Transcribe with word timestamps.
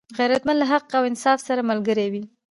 غیرتمند 0.17 0.59
له 0.61 0.65
حق 0.71 0.89
او 0.97 1.03
انصاف 1.09 1.39
سره 1.47 1.61
ملګری 1.69 2.07
وي 2.11 2.23